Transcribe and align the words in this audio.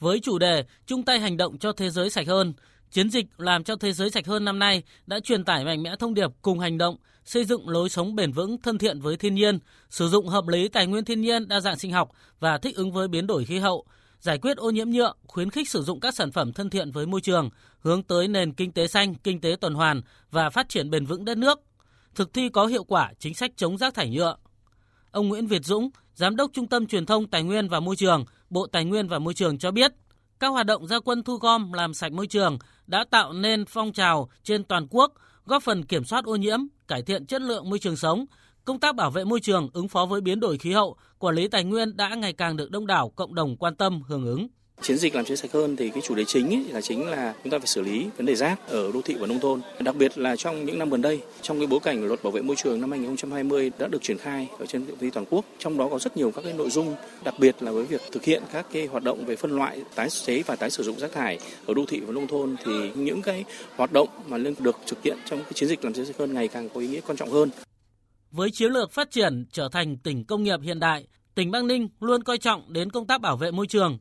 Với 0.00 0.20
chủ 0.20 0.38
đề 0.38 0.64
chung 0.86 1.02
tay 1.02 1.20
hành 1.20 1.36
động 1.36 1.58
cho 1.58 1.72
thế 1.72 1.90
giới 1.90 2.10
sạch 2.10 2.26
hơn, 2.26 2.52
chiến 2.90 3.10
dịch 3.10 3.26
làm 3.36 3.64
cho 3.64 3.76
thế 3.76 3.92
giới 3.92 4.10
sạch 4.10 4.26
hơn 4.26 4.44
năm 4.44 4.58
nay 4.58 4.82
đã 5.06 5.20
truyền 5.20 5.44
tải 5.44 5.64
mạnh 5.64 5.82
mẽ 5.82 5.96
thông 5.98 6.14
điệp 6.14 6.30
cùng 6.42 6.58
hành 6.58 6.78
động, 6.78 6.96
xây 7.24 7.44
dựng 7.44 7.68
lối 7.68 7.88
sống 7.88 8.14
bền 8.14 8.32
vững 8.32 8.58
thân 8.62 8.78
thiện 8.78 9.00
với 9.00 9.16
thiên 9.16 9.34
nhiên, 9.34 9.58
sử 9.90 10.08
dụng 10.08 10.28
hợp 10.28 10.48
lý 10.48 10.68
tài 10.68 10.86
nguyên 10.86 11.04
thiên 11.04 11.20
nhiên 11.20 11.48
đa 11.48 11.60
dạng 11.60 11.78
sinh 11.78 11.92
học 11.92 12.10
và 12.40 12.58
thích 12.58 12.76
ứng 12.76 12.92
với 12.92 13.08
biến 13.08 13.26
đổi 13.26 13.44
khí 13.44 13.58
hậu, 13.58 13.84
giải 14.20 14.38
quyết 14.38 14.56
ô 14.56 14.70
nhiễm 14.70 14.90
nhựa, 14.90 15.12
khuyến 15.26 15.50
khích 15.50 15.68
sử 15.68 15.82
dụng 15.82 16.00
các 16.00 16.14
sản 16.14 16.32
phẩm 16.32 16.52
thân 16.52 16.70
thiện 16.70 16.90
với 16.90 17.06
môi 17.06 17.20
trường, 17.20 17.50
hướng 17.80 18.02
tới 18.02 18.28
nền 18.28 18.52
kinh 18.52 18.72
tế 18.72 18.86
xanh, 18.86 19.14
kinh 19.14 19.40
tế 19.40 19.56
tuần 19.60 19.74
hoàn 19.74 20.02
và 20.30 20.50
phát 20.50 20.68
triển 20.68 20.90
bền 20.90 21.06
vững 21.06 21.24
đất 21.24 21.38
nước. 21.38 21.60
Thực 22.14 22.32
thi 22.32 22.48
có 22.48 22.66
hiệu 22.66 22.84
quả 22.84 23.12
chính 23.18 23.34
sách 23.34 23.50
chống 23.56 23.78
rác 23.78 23.94
thải 23.94 24.10
nhựa. 24.10 24.36
Ông 25.10 25.28
Nguyễn 25.28 25.46
Việt 25.46 25.64
Dũng, 25.64 25.90
Giám 26.14 26.36
đốc 26.36 26.50
Trung 26.52 26.66
tâm 26.66 26.86
Truyền 26.86 27.06
thông 27.06 27.28
Tài 27.28 27.42
nguyên 27.42 27.68
và 27.68 27.80
Môi 27.80 27.96
trường, 27.96 28.24
Bộ 28.50 28.66
Tài 28.66 28.84
nguyên 28.84 29.08
và 29.08 29.18
Môi 29.18 29.34
trường 29.34 29.58
cho 29.58 29.70
biết, 29.70 29.92
các 30.40 30.48
hoạt 30.48 30.66
động 30.66 30.86
gia 30.86 31.00
quân 31.00 31.22
thu 31.22 31.36
gom 31.36 31.72
làm 31.72 31.94
sạch 31.94 32.12
môi 32.12 32.26
trường 32.26 32.58
đã 32.86 33.04
tạo 33.10 33.32
nên 33.32 33.64
phong 33.64 33.92
trào 33.92 34.28
trên 34.42 34.64
toàn 34.64 34.86
quốc, 34.90 35.12
góp 35.44 35.62
phần 35.62 35.84
kiểm 35.84 36.04
soát 36.04 36.24
ô 36.24 36.36
nhiễm, 36.36 36.60
cải 36.88 37.02
thiện 37.02 37.26
chất 37.26 37.42
lượng 37.42 37.70
môi 37.70 37.78
trường 37.78 37.96
sống, 37.96 38.24
công 38.64 38.80
tác 38.80 38.94
bảo 38.94 39.10
vệ 39.10 39.24
môi 39.24 39.40
trường, 39.40 39.68
ứng 39.72 39.88
phó 39.88 40.06
với 40.06 40.20
biến 40.20 40.40
đổi 40.40 40.58
khí 40.58 40.72
hậu, 40.72 40.96
quản 41.18 41.34
lý 41.34 41.48
tài 41.48 41.64
nguyên 41.64 41.96
đã 41.96 42.14
ngày 42.14 42.32
càng 42.32 42.56
được 42.56 42.70
đông 42.70 42.86
đảo 42.86 43.08
cộng 43.08 43.34
đồng 43.34 43.56
quan 43.56 43.74
tâm 43.74 44.02
hưởng 44.02 44.26
ứng. 44.26 44.48
Chiến 44.82 44.96
dịch 44.96 45.14
làm 45.14 45.24
chế 45.24 45.36
sạch 45.36 45.52
hơn 45.52 45.76
thì 45.76 45.90
cái 45.90 46.02
chủ 46.02 46.14
đề 46.14 46.24
chính 46.24 46.50
ấy 46.50 46.64
là 46.72 46.80
chính 46.80 47.06
là 47.06 47.34
chúng 47.44 47.50
ta 47.50 47.58
phải 47.58 47.66
xử 47.66 47.80
lý 47.80 48.06
vấn 48.16 48.26
đề 48.26 48.34
rác 48.34 48.68
ở 48.68 48.92
đô 48.92 49.02
thị 49.02 49.14
và 49.14 49.26
nông 49.26 49.40
thôn. 49.40 49.60
Đặc 49.80 49.96
biệt 49.96 50.18
là 50.18 50.36
trong 50.36 50.64
những 50.64 50.78
năm 50.78 50.90
gần 50.90 51.02
đây, 51.02 51.20
trong 51.42 51.58
cái 51.58 51.66
bối 51.66 51.80
cảnh 51.80 52.04
luật 52.04 52.22
bảo 52.22 52.30
vệ 52.30 52.42
môi 52.42 52.56
trường 52.56 52.80
năm 52.80 52.90
2020 52.90 53.70
đã 53.78 53.88
được 53.88 54.02
triển 54.02 54.18
khai 54.18 54.48
ở 54.58 54.66
trên 54.66 54.86
phạm 54.86 54.96
vi 54.96 55.10
toàn 55.10 55.26
quốc. 55.30 55.44
Trong 55.58 55.78
đó 55.78 55.88
có 55.88 55.98
rất 55.98 56.16
nhiều 56.16 56.30
các 56.30 56.42
cái 56.44 56.52
nội 56.52 56.70
dung, 56.70 56.96
đặc 57.24 57.34
biệt 57.38 57.56
là 57.60 57.72
với 57.72 57.84
việc 57.84 58.00
thực 58.12 58.24
hiện 58.24 58.42
các 58.52 58.66
cái 58.72 58.86
hoạt 58.86 59.02
động 59.02 59.24
về 59.24 59.36
phân 59.36 59.56
loại, 59.56 59.82
tái 59.94 60.08
chế 60.10 60.42
và 60.42 60.56
tái 60.56 60.70
sử 60.70 60.82
dụng 60.82 60.98
rác 60.98 61.12
thải 61.12 61.38
ở 61.66 61.74
đô 61.74 61.84
thị 61.86 62.00
và 62.00 62.12
nông 62.12 62.26
thôn 62.26 62.56
thì 62.64 62.90
những 62.94 63.22
cái 63.22 63.44
hoạt 63.76 63.92
động 63.92 64.08
mà 64.28 64.36
liên 64.36 64.54
được 64.58 64.76
thực 64.86 65.02
hiện 65.02 65.18
trong 65.30 65.42
cái 65.42 65.52
chiến 65.54 65.68
dịch 65.68 65.84
làm 65.84 65.92
chế 65.92 66.04
sạch 66.04 66.16
hơn 66.18 66.34
ngày 66.34 66.48
càng 66.48 66.68
có 66.68 66.80
ý 66.80 66.86
nghĩa 66.86 67.00
quan 67.06 67.16
trọng 67.16 67.30
hơn. 67.30 67.50
Với 68.30 68.50
chiến 68.50 68.72
lược 68.72 68.92
phát 68.92 69.10
triển 69.10 69.44
trở 69.52 69.68
thành 69.72 69.96
tỉnh 69.96 70.24
công 70.24 70.42
nghiệp 70.42 70.60
hiện 70.62 70.80
đại, 70.80 71.06
tỉnh 71.34 71.50
Bắc 71.50 71.64
Ninh 71.64 71.88
luôn 72.00 72.22
coi 72.22 72.38
trọng 72.38 72.72
đến 72.72 72.90
công 72.90 73.06
tác 73.06 73.20
bảo 73.20 73.36
vệ 73.36 73.50
môi 73.50 73.66
trường. 73.66 73.98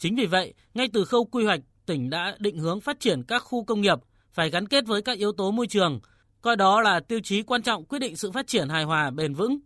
Chính 0.00 0.16
vì 0.16 0.26
vậy, 0.26 0.54
ngay 0.74 0.88
từ 0.92 1.04
khâu 1.04 1.24
quy 1.24 1.44
hoạch, 1.44 1.60
tỉnh 1.86 2.10
đã 2.10 2.36
định 2.38 2.58
hướng 2.58 2.80
phát 2.80 3.00
triển 3.00 3.22
các 3.22 3.38
khu 3.38 3.64
công 3.64 3.80
nghiệp 3.80 3.98
phải 4.32 4.50
gắn 4.50 4.68
kết 4.68 4.86
với 4.86 5.02
các 5.02 5.18
yếu 5.18 5.32
tố 5.32 5.50
môi 5.50 5.66
trường, 5.66 6.00
coi 6.42 6.56
đó 6.56 6.80
là 6.80 7.00
tiêu 7.00 7.20
chí 7.24 7.42
quan 7.42 7.62
trọng 7.62 7.84
quyết 7.84 7.98
định 7.98 8.16
sự 8.16 8.30
phát 8.30 8.46
triển 8.46 8.68
hài 8.68 8.84
hòa 8.84 9.10
bền 9.10 9.34
vững. 9.34 9.58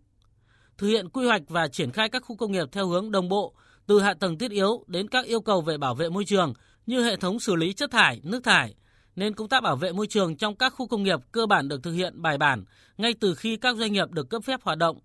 Thực 0.78 0.86
hiện 0.86 1.08
quy 1.08 1.26
hoạch 1.26 1.42
và 1.48 1.68
triển 1.68 1.90
khai 1.90 2.08
các 2.08 2.22
khu 2.24 2.36
công 2.36 2.52
nghiệp 2.52 2.68
theo 2.72 2.86
hướng 2.86 3.10
đồng 3.10 3.28
bộ, 3.28 3.54
từ 3.86 4.00
hạ 4.00 4.14
tầng 4.14 4.38
thiết 4.38 4.50
yếu 4.50 4.84
đến 4.86 5.08
các 5.08 5.26
yêu 5.26 5.40
cầu 5.40 5.60
về 5.60 5.78
bảo 5.78 5.94
vệ 5.94 6.08
môi 6.08 6.24
trường 6.24 6.54
như 6.86 7.04
hệ 7.04 7.16
thống 7.16 7.40
xử 7.40 7.54
lý 7.54 7.72
chất 7.72 7.90
thải, 7.90 8.20
nước 8.24 8.44
thải, 8.44 8.74
nên 9.16 9.34
công 9.34 9.48
tác 9.48 9.62
bảo 9.62 9.76
vệ 9.76 9.92
môi 9.92 10.06
trường 10.06 10.36
trong 10.36 10.56
các 10.56 10.70
khu 10.70 10.86
công 10.86 11.02
nghiệp 11.02 11.20
cơ 11.32 11.46
bản 11.46 11.68
được 11.68 11.82
thực 11.82 11.92
hiện 11.92 12.22
bài 12.22 12.38
bản 12.38 12.64
ngay 12.98 13.14
từ 13.20 13.34
khi 13.34 13.56
các 13.56 13.76
doanh 13.76 13.92
nghiệp 13.92 14.10
được 14.10 14.30
cấp 14.30 14.44
phép 14.44 14.60
hoạt 14.62 14.78
động. 14.78 14.98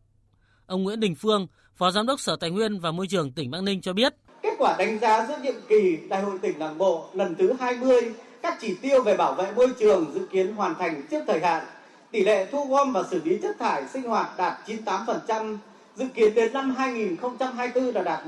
Ông 0.65 0.83
Nguyễn 0.83 0.99
Đình 0.99 1.15
Phương, 1.15 1.47
Phó 1.75 1.91
Giám 1.91 2.05
đốc 2.05 2.19
Sở 2.19 2.35
Tài 2.35 2.49
nguyên 2.49 2.79
và 2.79 2.91
Môi 2.91 3.07
trường 3.07 3.31
tỉnh 3.31 3.51
Bắc 3.51 3.63
Ninh 3.63 3.81
cho 3.81 3.93
biết. 3.93 4.13
Kết 4.59 4.65
quả 4.65 4.75
đánh 4.77 4.99
giá 4.99 5.25
giữa 5.27 5.37
nhiệm 5.41 5.53
kỳ 5.67 5.97
Đại 6.09 6.21
hội 6.21 6.37
tỉnh 6.41 6.59
Đảng 6.59 6.77
bộ 6.77 7.05
lần 7.13 7.35
thứ 7.35 7.53
20, 7.59 8.13
các 8.41 8.57
chỉ 8.61 8.75
tiêu 8.81 9.03
về 9.03 9.17
bảo 9.17 9.33
vệ 9.33 9.51
môi 9.55 9.69
trường 9.79 10.11
dự 10.13 10.25
kiến 10.31 10.55
hoàn 10.55 10.75
thành 10.75 11.01
trước 11.11 11.23
thời 11.27 11.39
hạn. 11.39 11.63
Tỷ 12.11 12.23
lệ 12.23 12.45
thu 12.51 12.65
gom 12.65 12.93
và 12.93 13.03
xử 13.11 13.21
lý 13.23 13.37
chất 13.41 13.55
thải 13.59 13.83
sinh 13.93 14.03
hoạt 14.03 14.37
đạt 14.37 14.53
98%, 14.67 15.57
dự 15.95 16.05
kiến 16.13 16.35
đến 16.35 16.53
năm 16.53 16.75
2024 16.77 17.93
là 17.93 18.01
đạt 18.01 18.19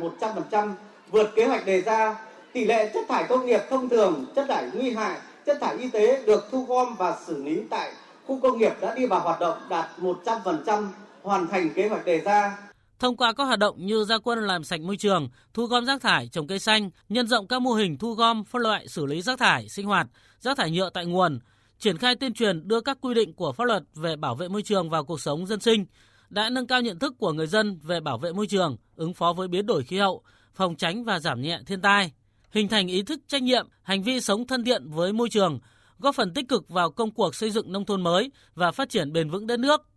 100%, 0.51 0.71
vượt 1.11 1.31
kế 1.35 1.45
hoạch 1.45 1.65
đề 1.65 1.81
ra. 1.81 2.15
Tỷ 2.53 2.65
lệ 2.65 2.91
chất 2.93 3.05
thải 3.09 3.23
công 3.23 3.45
nghiệp 3.45 3.61
thông 3.69 3.89
thường, 3.89 4.25
chất 4.35 4.45
thải 4.49 4.65
nguy 4.73 4.91
hại 4.91 5.17
chất 5.45 5.57
thải 5.61 5.77
y 5.77 5.89
tế 5.89 6.23
được 6.25 6.47
thu 6.51 6.65
gom 6.67 6.95
và 6.95 7.15
xử 7.25 7.43
lý 7.43 7.61
tại 7.69 7.91
khu 8.27 8.39
công 8.43 8.57
nghiệp 8.57 8.73
đã 8.81 8.95
đi 8.95 9.05
vào 9.05 9.19
hoạt 9.19 9.39
động 9.39 9.57
đạt 9.69 9.85
100%, 10.01 10.85
hoàn 11.23 11.47
thành 11.47 11.69
kế 11.69 11.87
hoạch 11.87 12.05
đề 12.05 12.19
ra. 12.19 12.70
Thông 13.01 13.17
qua 13.17 13.33
các 13.33 13.43
hoạt 13.43 13.59
động 13.59 13.85
như 13.85 14.03
gia 14.03 14.17
quân 14.17 14.39
làm 14.39 14.63
sạch 14.63 14.81
môi 14.81 14.97
trường, 14.97 15.29
thu 15.53 15.65
gom 15.65 15.85
rác 15.85 16.01
thải, 16.01 16.27
trồng 16.27 16.47
cây 16.47 16.59
xanh, 16.59 16.89
nhân 17.09 17.27
rộng 17.27 17.47
các 17.47 17.61
mô 17.61 17.73
hình 17.73 17.97
thu 17.97 18.13
gom, 18.13 18.43
phân 18.43 18.61
loại, 18.61 18.87
xử 18.87 19.05
lý 19.05 19.21
rác 19.21 19.39
thải, 19.39 19.69
sinh 19.69 19.85
hoạt, 19.85 20.07
rác 20.39 20.57
thải 20.57 20.71
nhựa 20.71 20.89
tại 20.89 21.05
nguồn, 21.05 21.39
triển 21.79 21.97
khai 21.97 22.15
tuyên 22.15 22.33
truyền 22.33 22.67
đưa 22.67 22.81
các 22.81 22.97
quy 23.01 23.13
định 23.13 23.33
của 23.33 23.51
pháp 23.51 23.63
luật 23.63 23.83
về 23.95 24.15
bảo 24.15 24.35
vệ 24.35 24.47
môi 24.47 24.61
trường 24.61 24.89
vào 24.89 25.03
cuộc 25.03 25.21
sống 25.21 25.47
dân 25.47 25.59
sinh, 25.59 25.85
đã 26.29 26.49
nâng 26.49 26.67
cao 26.67 26.81
nhận 26.81 26.99
thức 26.99 27.13
của 27.17 27.33
người 27.33 27.47
dân 27.47 27.79
về 27.83 27.99
bảo 27.99 28.17
vệ 28.17 28.33
môi 28.33 28.47
trường, 28.47 28.77
ứng 28.95 29.13
phó 29.13 29.33
với 29.33 29.47
biến 29.47 29.65
đổi 29.65 29.83
khí 29.83 29.97
hậu, 29.97 30.23
phòng 30.53 30.75
tránh 30.75 31.03
và 31.03 31.19
giảm 31.19 31.41
nhẹ 31.41 31.59
thiên 31.65 31.81
tai 31.81 32.11
hình 32.51 32.67
thành 32.67 32.87
ý 32.87 33.03
thức 33.03 33.19
trách 33.27 33.43
nhiệm, 33.43 33.67
hành 33.81 34.03
vi 34.03 34.21
sống 34.21 34.47
thân 34.47 34.63
thiện 34.63 34.89
với 34.89 35.13
môi 35.13 35.29
trường, 35.29 35.59
góp 35.99 36.15
phần 36.15 36.33
tích 36.33 36.49
cực 36.49 36.69
vào 36.69 36.91
công 36.91 37.11
cuộc 37.11 37.35
xây 37.35 37.51
dựng 37.51 37.71
nông 37.71 37.85
thôn 37.85 38.01
mới 38.01 38.31
và 38.55 38.71
phát 38.71 38.89
triển 38.89 39.13
bền 39.13 39.29
vững 39.29 39.47
đất 39.47 39.59
nước. 39.59 39.90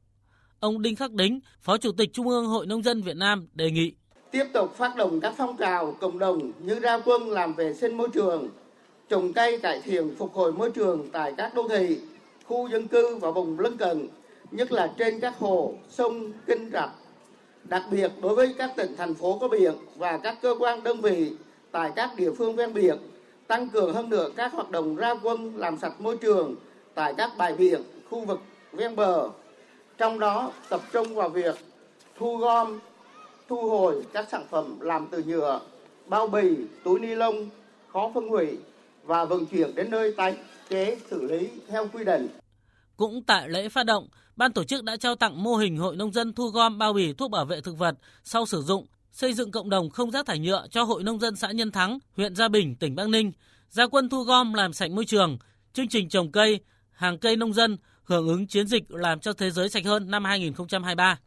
Ông 0.65 0.83
Đinh 0.83 0.97
Khắc 0.97 1.13
Đính, 1.13 1.41
Phó 1.61 1.77
Chủ 1.77 1.93
tịch 1.93 2.11
Trung 2.13 2.29
ương 2.29 2.47
Hội 2.47 2.67
Nông 2.67 2.83
dân 2.83 3.03
Việt 3.03 3.17
Nam 3.17 3.47
đề 3.55 3.71
nghị 3.71 3.93
tiếp 4.31 4.45
tục 4.53 4.77
phát 4.77 4.97
động 4.97 5.21
các 5.21 5.35
phong 5.37 5.57
trào 5.57 5.97
cộng 6.01 6.19
đồng 6.19 6.53
như 6.59 6.81
ra 6.81 6.99
quân 7.05 7.29
làm 7.31 7.55
vệ 7.55 7.75
sinh 7.75 7.97
môi 7.97 8.09
trường, 8.09 8.49
trồng 9.09 9.33
cây 9.33 9.59
cải 9.59 9.81
thiện 9.81 10.15
phục 10.19 10.35
hồi 10.35 10.53
môi 10.53 10.71
trường 10.71 11.09
tại 11.13 11.35
các 11.37 11.55
đô 11.55 11.69
thị, 11.69 11.99
khu 12.45 12.69
dân 12.69 12.89
cư 12.89 13.17
và 13.17 13.31
vùng 13.31 13.61
lân 13.61 13.77
cận, 13.77 14.09
nhất 14.51 14.73
là 14.73 14.93
trên 14.99 15.21
các 15.21 15.39
hồ, 15.39 15.75
sông, 15.91 16.33
kênh 16.47 16.71
rạch. 16.71 16.91
Đặc 17.65 17.83
biệt 17.91 18.13
đối 18.23 18.35
với 18.35 18.55
các 18.59 18.71
tỉnh 18.77 18.97
thành 18.97 19.15
phố 19.15 19.39
có 19.41 19.49
biển 19.49 19.75
và 19.97 20.19
các 20.19 20.39
cơ 20.43 20.57
quan 20.59 20.83
đơn 20.83 21.01
vị 21.01 21.33
tại 21.71 21.93
các 21.97 22.11
địa 22.17 22.33
phương 22.33 22.57
ven 22.57 22.75
biển, 22.75 22.97
tăng 23.47 23.69
cường 23.69 23.95
hơn 23.95 24.11
nữa 24.11 24.31
các 24.37 24.53
hoạt 24.53 24.71
động 24.71 24.97
ra 24.97 25.15
quân 25.23 25.57
làm 25.57 25.79
sạch 25.79 26.01
môi 26.01 26.17
trường 26.17 26.55
tại 26.95 27.15
các 27.17 27.31
bãi 27.39 27.53
biển, 27.53 27.83
khu 28.11 28.25
vực 28.25 28.41
ven 28.73 28.97
bờ. 28.97 29.29
Trong 29.99 30.19
đó 30.19 30.53
tập 30.69 30.81
trung 30.93 31.15
vào 31.15 31.29
việc 31.29 31.57
thu 32.19 32.37
gom, 32.37 32.79
thu 33.49 33.71
hồi 33.71 34.03
các 34.13 34.27
sản 34.31 34.47
phẩm 34.51 34.81
làm 34.81 35.07
từ 35.11 35.23
nhựa, 35.23 35.61
bao 36.07 36.27
bì, 36.27 36.57
túi 36.85 37.01
ni 37.01 37.15
lông 37.15 37.49
khó 37.93 38.11
phân 38.15 38.29
hủy 38.29 38.59
và 39.05 39.25
vận 39.25 39.47
chuyển 39.47 39.75
đến 39.75 39.91
nơi 39.91 40.15
tái 40.17 40.37
chế 40.69 40.99
xử 41.11 41.23
lý 41.23 41.49
theo 41.69 41.89
quy 41.93 42.05
định. 42.05 42.29
Cũng 42.97 43.23
tại 43.23 43.49
lễ 43.49 43.69
phát 43.69 43.87
động, 43.87 44.09
ban 44.37 44.53
tổ 44.53 44.65
chức 44.65 44.85
đã 44.85 44.97
trao 44.97 45.15
tặng 45.15 45.43
mô 45.43 45.57
hình 45.57 45.79
hội 45.79 45.97
nông 45.97 46.13
dân 46.13 46.33
thu 46.33 46.49
gom 46.49 46.79
bao 46.79 46.93
bì 46.93 47.13
thuốc 47.13 47.31
bảo 47.31 47.45
vệ 47.45 47.61
thực 47.61 47.79
vật 47.79 47.95
sau 48.25 48.47
sử 48.47 48.63
dụng 48.63 48.87
xây 49.13 49.33
dựng 49.33 49.51
cộng 49.51 49.71
đồng 49.71 49.91
không 49.91 50.11
rác 50.11 50.27
thải 50.27 50.39
nhựa 50.39 50.67
cho 50.71 50.83
Hội 50.83 51.03
Nông 51.03 51.21
dân 51.21 51.37
xã 51.37 51.51
Nhân 51.51 51.71
Thắng, 51.71 51.99
huyện 52.17 52.37
Gia 52.37 52.49
Bình, 52.49 52.75
tỉnh 52.77 52.95
Bắc 52.95 53.09
Ninh, 53.09 53.33
gia 53.71 53.87
quân 53.87 54.09
thu 54.09 54.23
gom 54.23 54.55
làm 54.55 54.73
sạch 54.73 54.91
môi 54.91 55.05
trường, 55.05 55.39
chương 55.73 55.89
trình 55.89 56.09
trồng 56.09 56.33
cây, 56.33 56.61
hàng 56.93 57.19
cây 57.19 57.37
nông 57.37 57.53
dân 57.53 57.77
hưởng 58.05 58.29
ứng 58.29 58.47
chiến 58.47 58.67
dịch 58.67 58.85
làm 58.89 59.21
cho 59.21 59.33
thế 59.33 59.51
giới 59.51 59.69
sạch 59.69 59.85
hơn 59.85 60.11
năm 60.11 60.25
2023. 60.25 61.19